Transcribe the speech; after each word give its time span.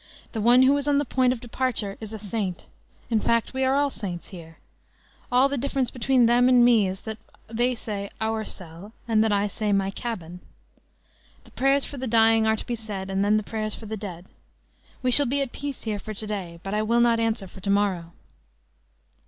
The 0.31 0.41
one 0.41 0.63
who 0.63 0.75
is 0.77 0.87
on 0.87 0.97
the 0.97 1.05
point 1.05 1.31
of 1.31 1.41
departure 1.41 1.95
is 1.99 2.11
a 2.11 2.17
saint. 2.17 2.69
In 3.11 3.19
fact, 3.19 3.53
we 3.53 3.63
are 3.63 3.75
all 3.75 3.91
saints 3.91 4.29
here; 4.29 4.57
all 5.31 5.47
the 5.47 5.59
difference 5.59 5.91
between 5.91 6.25
them 6.25 6.49
and 6.49 6.65
me 6.65 6.87
is 6.87 7.01
that 7.01 7.19
they 7.45 7.75
say 7.75 8.09
'our 8.19 8.43
cell,' 8.43 8.93
and 9.07 9.23
that 9.23 9.31
I 9.31 9.45
say 9.45 9.71
'my 9.71 9.91
cabin.' 9.91 10.39
The 11.43 11.51
prayers 11.51 11.85
for 11.85 11.97
the 11.97 12.07
dying 12.07 12.47
are 12.47 12.55
to 12.55 12.65
be 12.65 12.75
said, 12.75 13.11
and 13.11 13.23
then 13.23 13.37
the 13.37 13.43
prayers 13.43 13.75
for 13.75 13.85
the 13.85 13.95
dead. 13.95 14.25
We 15.03 15.11
shall 15.11 15.27
be 15.27 15.43
at 15.43 15.51
peace 15.51 15.83
here 15.83 15.99
for 15.99 16.15
to 16.15 16.25
day; 16.25 16.59
but 16.63 16.73
I 16.73 16.81
will 16.81 16.99
not 16.99 17.19
answer 17.19 17.47
for 17.47 17.59
to 17.61 17.69
morrow." 17.69 18.11